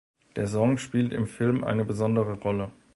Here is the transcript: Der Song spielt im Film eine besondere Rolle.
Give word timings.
Der 0.35 0.47
Song 0.47 0.79
spielt 0.79 1.13
im 1.13 1.27
Film 1.27 1.63
eine 1.63 1.85
besondere 1.85 2.33
Rolle. 2.33 2.71